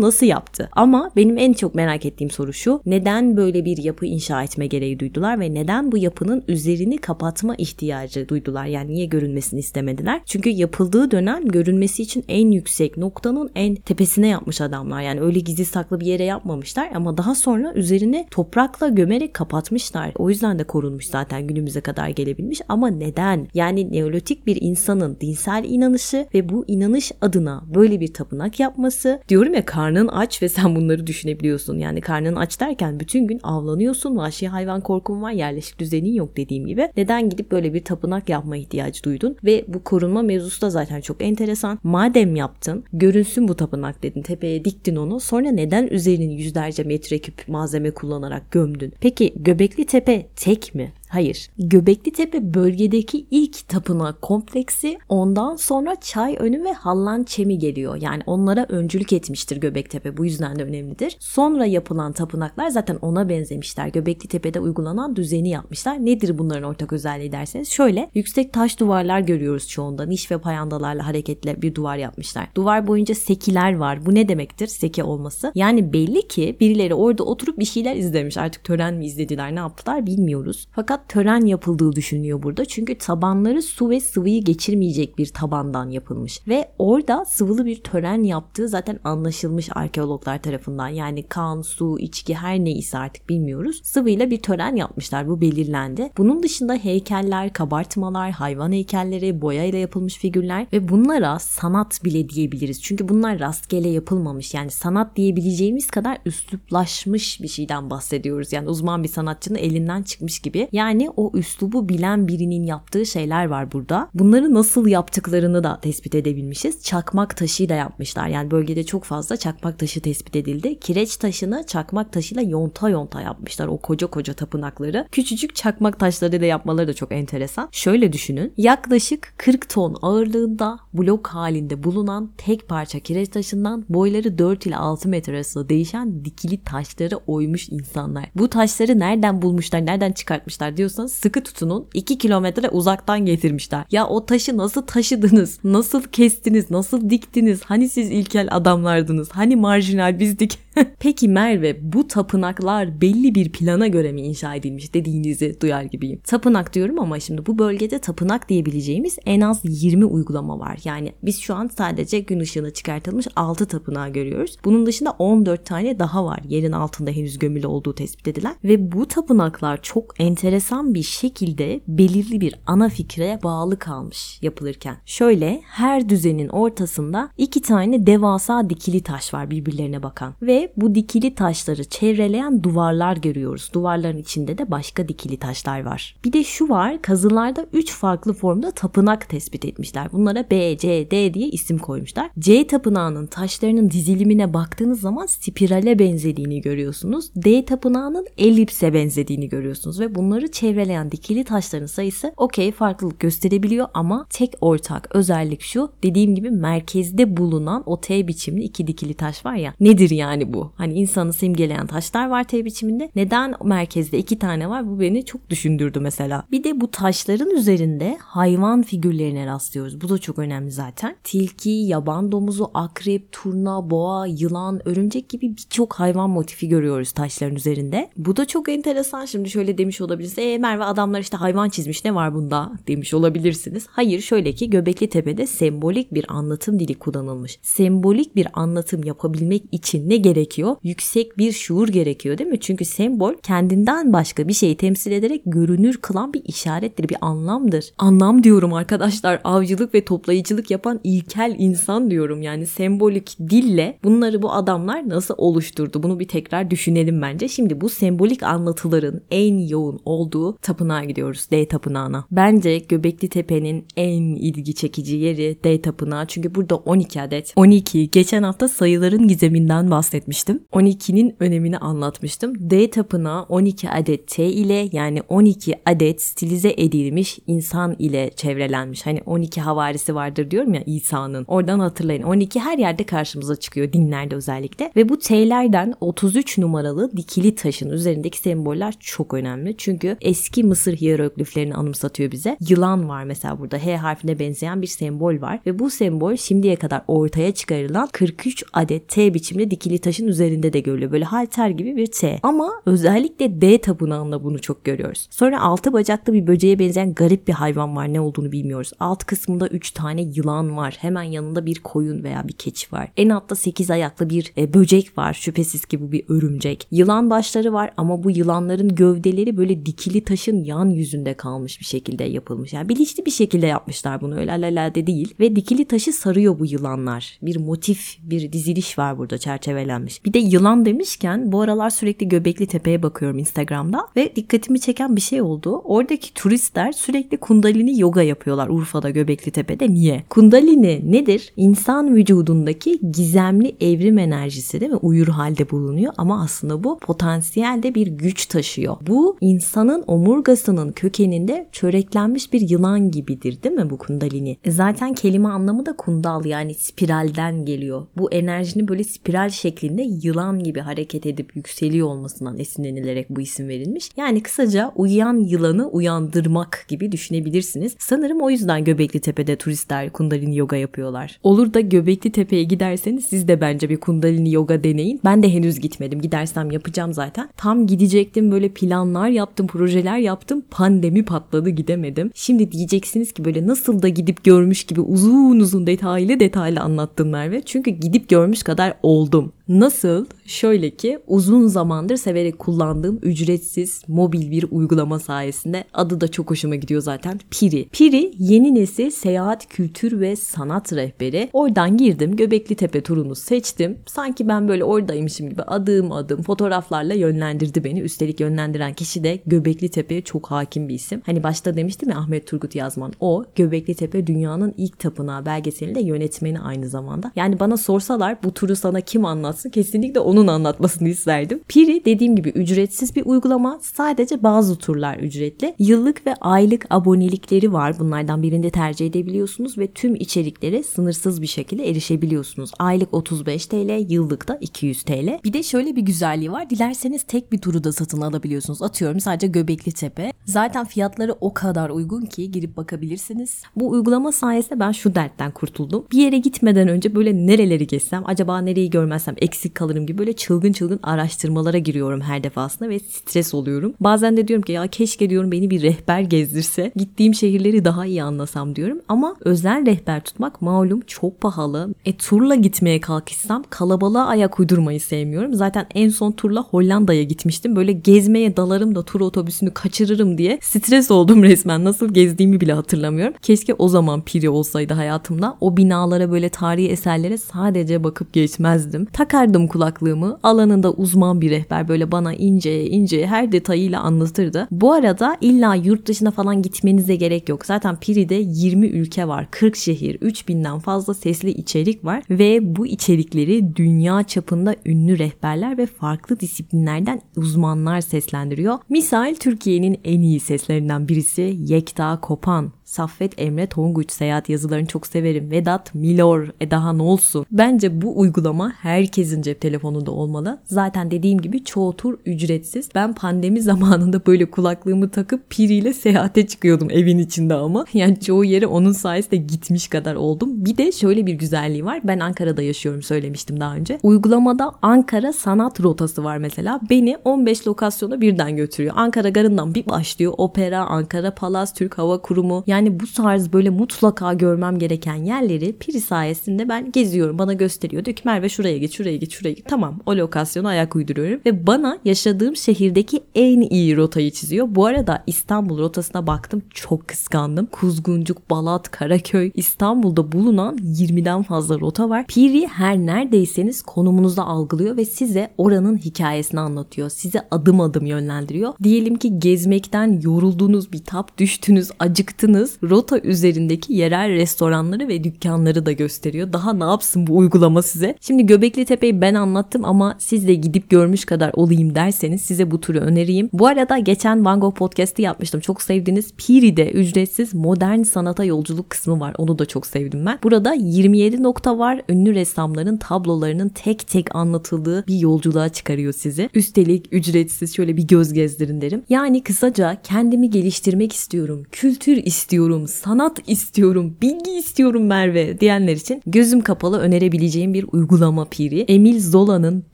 [0.00, 0.68] nasıl yaptı?
[0.72, 2.80] Ama benim en çok merak ettiğim soru şu.
[2.86, 8.28] Neden böyle bir yapı inşa etme gereği duydular ve neden bu yapının üzerini kapatma ihtiyacı
[8.28, 8.66] duydular?
[8.66, 10.20] Yani niye görünmesini istemediler?
[10.26, 15.02] Çünkü yapıldığı dönem görünmesi için en yüksek noktanın en tepesine yapmış adamlar.
[15.02, 20.12] Yani öyle gizli saklı bir yere yapmamışlar ama daha sonra üzerine toprakla gömerek kapatmışlar.
[20.18, 23.48] O yüzden de korunmuş zaten günümüze kadar gelebilmiş ama neden?
[23.54, 29.54] Yani neolitik bir insanın dinsel inanışı ve bu inanış adına böyle bir tapınak yapması diyorum
[29.54, 31.78] ya karnın aç ve sen bunları düşünebiliyorsun.
[31.78, 34.16] Yani karnın aç derken bütün gün avlanıyorsun.
[34.16, 35.30] Vahşi hayvan korkun var.
[35.30, 36.88] Yerleşik düzenin yok dediğim gibi.
[36.96, 39.36] Neden gidip böyle bir tapınak yapma ihtiyacı duydun?
[39.44, 41.78] Ve bu korunma mevzusu da zaten çok enteresan.
[41.82, 44.22] Madem yaptın, görünsün bu tapınak dedin.
[44.22, 45.03] Tepeye diktin onu.
[45.18, 48.92] Sonra neden üzerinin yüzlerce metreküp malzeme kullanarak gömdün?
[49.00, 50.92] Peki Göbekli Tepe tek mi?
[51.14, 51.50] Hayır.
[51.58, 57.96] Göbekli Tepe bölgedeki ilk tapınak kompleksi ondan sonra Çay Önü ve Hallan Çemi geliyor.
[58.00, 60.16] Yani onlara öncülük etmiştir Göbektepe.
[60.16, 61.16] Bu yüzden de önemlidir.
[61.20, 63.88] Sonra yapılan tapınaklar zaten ona benzemişler.
[63.88, 66.06] Göbekli Tepe'de uygulanan düzeni yapmışlar.
[66.06, 70.06] Nedir bunların ortak özelliği derseniz şöyle yüksek taş duvarlar görüyoruz çoğunda.
[70.06, 72.48] Niş ve payandalarla hareketle bir duvar yapmışlar.
[72.54, 74.06] Duvar boyunca sekiler var.
[74.06, 74.66] Bu ne demektir?
[74.66, 75.52] Seke olması.
[75.54, 78.36] Yani belli ki birileri orada oturup bir şeyler izlemiş.
[78.36, 80.68] Artık tören mi izlediler ne yaptılar bilmiyoruz.
[80.72, 82.64] Fakat tören yapıldığı düşünülüyor burada.
[82.64, 86.48] Çünkü tabanları su ve sıvıyı geçirmeyecek bir tabandan yapılmış.
[86.48, 90.88] Ve orada sıvılı bir tören yaptığı zaten anlaşılmış arkeologlar tarafından.
[90.88, 93.80] Yani kan, su, içki her neyse artık bilmiyoruz.
[93.84, 95.28] Sıvıyla bir tören yapmışlar.
[95.28, 96.10] Bu belirlendi.
[96.16, 102.82] Bunun dışında heykeller, kabartmalar, hayvan heykelleri, boyayla yapılmış figürler ve bunlara sanat bile diyebiliriz.
[102.82, 104.54] Çünkü bunlar rastgele yapılmamış.
[104.54, 108.52] Yani sanat diyebileceğimiz kadar üsluplaşmış bir şeyden bahsediyoruz.
[108.52, 110.68] Yani uzman bir sanatçının elinden çıkmış gibi.
[110.72, 110.83] Yani
[111.16, 114.08] o üslubu bilen birinin yaptığı şeyler var burada.
[114.14, 116.82] Bunları nasıl yaptıklarını da tespit edebilmişiz.
[116.82, 118.28] Çakmak taşıyla yapmışlar.
[118.28, 120.78] Yani bölgede çok fazla çakmak taşı tespit edildi.
[120.80, 123.66] Kireç taşını çakmak taşıyla yonta yonta yapmışlar.
[123.66, 125.06] O koca koca tapınakları.
[125.12, 127.68] Küçücük çakmak taşlarıyla yapmaları da çok enteresan.
[127.72, 128.52] Şöyle düşünün.
[128.56, 135.08] Yaklaşık 40 ton ağırlığında blok halinde bulunan tek parça kireç taşından boyları 4 ile 6
[135.08, 138.24] metre arasında değişen dikili taşları oymuş insanlar.
[138.34, 143.84] Bu taşları nereden bulmuşlar, nereden çıkartmışlar diyorsanız sıkı tutunun 2 kilometre uzaktan getirmişler.
[143.90, 145.58] Ya o taşı nasıl taşıdınız?
[145.64, 146.70] Nasıl kestiniz?
[146.70, 147.60] Nasıl diktiniz?
[147.64, 149.30] Hani siz ilkel adamlardınız?
[149.30, 150.58] Hani marjinal bizdik?
[150.98, 156.20] Peki Merve bu tapınaklar belli bir plana göre mi inşa edilmiş dediğinizi duyar gibiyim.
[156.24, 160.78] Tapınak diyorum ama şimdi bu bölgede tapınak diyebileceğimiz en az 20 uygulama var.
[160.84, 164.56] Yani biz şu an sadece gün ışığına çıkartılmış 6 tapınağı görüyoruz.
[164.64, 168.56] Bunun dışında 14 tane daha var yerin altında henüz gömülü olduğu tespit edilen.
[168.64, 174.96] Ve bu tapınaklar çok enteresan bir şekilde belirli bir ana fikre bağlı kalmış yapılırken.
[175.06, 180.34] Şöyle her düzenin ortasında iki tane devasa dikili taş var birbirlerine bakan.
[180.42, 183.70] Ve bu dikili taşları çevreleyen duvarlar görüyoruz.
[183.74, 186.16] Duvarların içinde de başka dikili taşlar var.
[186.24, 190.08] Bir de şu var kazılarda 3 farklı formda tapınak tespit etmişler.
[190.12, 192.30] Bunlara B, C, D diye isim koymuşlar.
[192.38, 197.30] C tapınağının taşlarının dizilimine baktığınız zaman spirale benzediğini görüyorsunuz.
[197.36, 204.26] D tapınağının elipse benzediğini görüyorsunuz ve bunları çevreleyen dikili taşların sayısı okey farklılık gösterebiliyor ama
[204.30, 209.54] tek ortak özellik şu dediğim gibi merkezde bulunan o T biçimli iki dikili taş var
[209.54, 210.72] ya nedir yani bu?
[210.76, 213.10] Hani insanı simgeleyen taşlar var T biçiminde.
[213.16, 214.88] Neden merkezde iki tane var?
[214.88, 216.44] Bu beni çok düşündürdü mesela.
[216.50, 220.00] Bir de bu taşların üzerinde hayvan figürlerine rastlıyoruz.
[220.00, 221.16] Bu da çok önemli zaten.
[221.24, 228.10] Tilki, yaban domuzu, akrep, turna, boğa, yılan, örümcek gibi birçok hayvan motifi görüyoruz taşların üzerinde.
[228.16, 229.24] Bu da çok enteresan.
[229.24, 230.48] Şimdi şöyle demiş olabilirsiniz.
[230.48, 233.86] E Merve adamlar işte hayvan çizmiş ne var bunda demiş olabilirsiniz.
[233.90, 237.58] Hayır şöyle ki Göbekli Tepe'de sembolik bir anlatım dili kullanılmış.
[237.62, 240.76] Sembolik bir anlatım yapabilmek için ne gerekiyor?
[240.82, 242.60] Yüksek bir şuur gerekiyor değil mi?
[242.60, 247.92] Çünkü sembol kendinden başka bir şeyi temsil ederek görünür kılan bir işarettir, bir anlamdır.
[247.98, 249.40] Anlam diyorum arkadaşlar.
[249.44, 252.42] Avcılık ve toplayıcılık yapan ilkel insan diyorum.
[252.42, 256.02] Yani sembolik dille bunları bu adamlar nasıl oluşturdu?
[256.02, 257.48] Bunu bir tekrar düşünelim bence.
[257.48, 261.46] Şimdi bu sembolik anlatıların en yoğun olduğu tapınağa gidiyoruz.
[261.50, 262.24] D tapınağına.
[262.30, 266.26] Bence Göbekli Tepe'nin en ilgi çekici yeri D tapınağı.
[266.26, 267.52] Çünkü burada 12 adet.
[267.56, 268.10] 12.
[268.10, 269.90] Geçen hafta sayıların gizeminden
[270.34, 270.64] bahsetmiştim.
[270.72, 272.70] 12'nin önemini anlatmıştım.
[272.70, 279.06] D tapınağı 12 adet T ile yani 12 adet stilize edilmiş insan ile çevrelenmiş.
[279.06, 281.44] Hani 12 havarisi vardır diyorum ya İsa'nın.
[281.48, 282.22] Oradan hatırlayın.
[282.22, 284.92] 12 her yerde karşımıza çıkıyor dinlerde özellikle.
[284.96, 289.74] Ve bu T'lerden 33 numaralı dikili taşın üzerindeki semboller çok önemli.
[289.78, 292.56] Çünkü eski Mısır hierogliflerini anımsatıyor bize.
[292.68, 293.78] Yılan var mesela burada.
[293.78, 295.60] H harfine benzeyen bir sembol var.
[295.66, 300.80] Ve bu sembol şimdiye kadar ortaya çıkarılan 43 adet T biçimli dikili taşın üzerinde de
[300.80, 301.12] görülüyor.
[301.12, 302.40] Böyle halter gibi bir T.
[302.42, 305.28] Ama özellikle D tapınağında bunu çok görüyoruz.
[305.30, 308.12] Sonra altı bacaklı bir böceğe benzeyen garip bir hayvan var.
[308.12, 308.92] Ne olduğunu bilmiyoruz.
[309.00, 310.96] Alt kısmında 3 tane yılan var.
[311.00, 313.08] Hemen yanında bir koyun veya bir keçi var.
[313.16, 315.34] En altta 8 ayaklı bir e, böcek var.
[315.34, 316.86] Şüphesiz ki bu bir örümcek.
[316.90, 322.24] Yılan başları var ama bu yılanların gövdeleri böyle dikili taşın yan yüzünde kalmış bir şekilde
[322.24, 322.72] yapılmış.
[322.72, 325.34] Yani bilinçli bir şekilde yapmışlar bunu öyle alelade değil.
[325.40, 327.38] Ve dikili taşı sarıyor bu yılanlar.
[327.42, 330.03] Bir motif, bir diziliş var burada çerçevelenmiş.
[330.24, 335.20] Bir de yılan demişken bu aralar sürekli Göbekli Tepe'ye bakıyorum Instagram'da ve dikkatimi çeken bir
[335.20, 335.80] şey oldu.
[335.84, 339.90] Oradaki turistler sürekli kundalini yoga yapıyorlar Urfa'da Göbekli Tepe'de.
[339.90, 340.24] Niye?
[340.30, 341.52] Kundalini nedir?
[341.56, 344.98] İnsan vücudundaki gizemli evrim enerjisi değil mi?
[345.02, 348.96] Uyur halde bulunuyor ama aslında bu potansiyelde bir güç taşıyor.
[349.06, 354.56] Bu insanın omurgasının kökeninde çöreklenmiş bir yılan gibidir değil mi bu kundalini?
[354.64, 358.06] E zaten kelime anlamı da kundal yani spiralden geliyor.
[358.16, 364.10] Bu enerjinin böyle spiral şeklinde yılan gibi hareket edip yükseliyor olmasından esinlenilerek bu isim verilmiş.
[364.16, 367.96] Yani kısaca uyuyan yılanı uyandırmak gibi düşünebilirsiniz.
[367.98, 371.38] Sanırım o yüzden Göbekli Tepe'de turistler kundalini yoga yapıyorlar.
[371.42, 375.20] Olur da Göbekli Tepe'ye giderseniz siz de bence bir kundalini yoga deneyin.
[375.24, 376.20] Ben de henüz gitmedim.
[376.20, 377.48] Gidersem yapacağım zaten.
[377.56, 380.62] Tam gidecektim böyle planlar yaptım, projeler yaptım.
[380.70, 382.30] Pandemi patladı gidemedim.
[382.34, 387.62] Şimdi diyeceksiniz ki böyle nasıl da gidip görmüş gibi uzun uzun detaylı detaylı anlattım Merve.
[387.62, 389.52] Çünkü gidip görmüş kadar oldum.
[389.68, 390.26] Nasıl?
[390.46, 396.74] Şöyle ki uzun zamandır severek kullandığım ücretsiz mobil bir uygulama sayesinde adı da çok hoşuma
[396.74, 397.40] gidiyor zaten.
[397.50, 397.88] Piri.
[397.92, 401.50] Piri yeni nesil seyahat kültür ve sanat rehberi.
[401.52, 403.98] Oradan girdim Göbekli Tepe turunu seçtim.
[404.06, 408.00] Sanki ben böyle oradaymışım gibi adım adım fotoğraflarla yönlendirdi beni.
[408.00, 411.22] Üstelik yönlendiren kişi de Göbekli Tepe'ye çok hakim bir isim.
[411.26, 413.12] Hani başta demiştim ya Ahmet Turgut Yazman.
[413.20, 417.32] O Göbekli Tepe dünyanın ilk tapınağı belgeselinde yönetmeni aynı zamanda.
[417.36, 419.70] Yani bana sorsalar bu turu sana kim anlattı anlatsın.
[419.70, 421.60] Kesinlikle onun anlatmasını isterdim.
[421.68, 423.78] Piri dediğim gibi ücretsiz bir uygulama.
[423.82, 425.74] Sadece bazı turlar ücretli.
[425.78, 427.98] Yıllık ve aylık abonelikleri var.
[427.98, 432.70] Bunlardan birini tercih edebiliyorsunuz ve tüm içeriklere sınırsız bir şekilde erişebiliyorsunuz.
[432.78, 435.38] Aylık 35 TL, yıllık da 200 TL.
[435.44, 436.70] Bir de şöyle bir güzelliği var.
[436.70, 438.82] Dilerseniz tek bir turu da satın alabiliyorsunuz.
[438.82, 440.32] Atıyorum sadece Göbekli Tepe.
[440.44, 443.62] Zaten fiyatları o kadar uygun ki girip bakabilirsiniz.
[443.76, 446.04] Bu uygulama sayesinde ben şu dertten kurtuldum.
[446.12, 450.72] Bir yere gitmeden önce böyle nereleri gezsem, acaba nereyi görmezsem eksik kalırım gibi böyle çılgın
[450.72, 453.94] çılgın araştırmalara giriyorum her defasında ve stres oluyorum.
[454.00, 456.92] Bazen de diyorum ki ya keşke diyorum beni bir rehber gezdirse.
[456.96, 459.00] Gittiğim şehirleri daha iyi anlasam diyorum.
[459.08, 461.94] Ama özel rehber tutmak malum çok pahalı.
[462.04, 465.54] E turla gitmeye kalkışsam kalabalığa ayak uydurmayı sevmiyorum.
[465.54, 467.76] Zaten en son turla Hollanda'ya gitmiştim.
[467.76, 471.84] Böyle gezmeye dalarım da tur otobüsünü kaçırırım diye stres oldum resmen.
[471.84, 473.34] Nasıl gezdiğimi bile hatırlamıyorum.
[473.42, 475.56] Keşke o zaman piri olsaydı hayatımda.
[475.60, 479.06] O binalara böyle tarihi eserlere sadece bakıp geçmezdim.
[479.34, 480.38] Takardım kulaklığımı.
[480.42, 484.68] Alanında uzman bir rehber böyle bana ince ince her detayıyla anlatırdı.
[484.70, 487.66] Bu arada illa yurt dışına falan gitmenize gerek yok.
[487.66, 489.46] Zaten Piri'de 20 ülke var.
[489.50, 495.86] 40 şehir, 3000'den fazla sesli içerik var ve bu içerikleri dünya çapında ünlü rehberler ve
[495.86, 498.78] farklı disiplinlerden uzmanlar seslendiriyor.
[498.88, 502.72] Misal Türkiye'nin en iyi seslerinden birisi Yekta Kopan.
[502.84, 505.50] Saffet Emre Tonguç seyahat yazılarını çok severim.
[505.50, 507.46] Vedat Milor, e daha ne olsun.
[507.52, 510.58] Bence bu uygulama herkesin cep telefonunda olmalı.
[510.64, 512.88] Zaten dediğim gibi çoğu tur ücretsiz.
[512.94, 517.84] Ben pandemi zamanında böyle kulaklığımı takıp piriyle seyahate çıkıyordum evin içinde ama.
[517.94, 520.64] Yani çoğu yere onun sayesinde gitmiş kadar oldum.
[520.64, 522.00] Bir de şöyle bir güzelliği var.
[522.04, 523.98] Ben Ankara'da yaşıyorum söylemiştim daha önce.
[524.02, 526.80] Uygulamada Ankara sanat rotası var mesela.
[526.90, 528.94] Beni 15 lokasyona birden götürüyor.
[528.96, 530.34] Ankara garından bir başlıyor.
[530.36, 532.64] Opera, Ankara Palas, Türk Hava Kurumu.
[532.66, 537.38] Yani bu tarz böyle mutlaka görmem gereken yerleri Piri sayesinde ben geziyorum.
[537.38, 538.04] Bana gösteriyor.
[538.04, 539.68] Diyor ki Merve şuraya git, şuraya git, şuraya git.
[539.68, 541.40] Tamam o lokasyona ayak uyduruyorum.
[541.46, 544.66] Ve bana yaşadığım şehirdeki en iyi rotayı çiziyor.
[544.70, 546.62] Bu arada İstanbul rotasına baktım.
[546.70, 547.66] Çok kıskandım.
[547.66, 552.26] Kuzguncuk, Balat, Karaköy, İstanbul'da bulunan 20'den fazla rota var.
[552.26, 557.10] Piri her neredeyseniz konumunuzda algılıyor ve size oranın hikayesini anlatıyor.
[557.10, 558.72] Size adım adım yönlendiriyor.
[558.82, 562.63] Diyelim ki gezmekten yoruldunuz, bir tap düştünüz, acıktınız.
[562.82, 566.52] Rota üzerindeki yerel restoranları ve dükkanları da gösteriyor.
[566.52, 568.14] Daha ne yapsın bu uygulama size?
[568.20, 572.80] Şimdi Göbekli Tepe'yi ben anlattım ama siz de gidip görmüş kadar olayım derseniz size bu
[572.80, 573.48] turu önereyim.
[573.52, 575.60] Bu arada geçen Van Gogh podcast'i yapmıştım.
[575.60, 579.34] Çok sevdiğiniz Piri'de ücretsiz modern sanata yolculuk kısmı var.
[579.38, 580.38] Onu da çok sevdim ben.
[580.42, 582.02] Burada 27 nokta var.
[582.08, 586.50] Ünlü ressamların tablolarının tek tek anlatıldığı bir yolculuğa çıkarıyor sizi.
[586.54, 589.02] Üstelik ücretsiz şöyle bir göz gezdirin derim.
[589.08, 591.62] Yani kısaca kendimi geliştirmek istiyorum.
[591.72, 592.53] Kültür istiyorum.
[592.88, 594.16] Sanat istiyorum.
[594.22, 598.80] Bilgi istiyorum Merve diyenler için gözüm kapalı önerebileceğim bir uygulama piri.
[598.80, 599.84] Emil Zola'nın